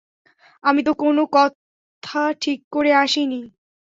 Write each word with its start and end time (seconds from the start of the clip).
আমি 0.63 0.81
তো 0.83 0.91
কোনো 0.93 1.21
কথা 1.31 2.21
ঠিক 2.41 2.59
করে 2.71 2.91
আসিনি। 2.95 3.41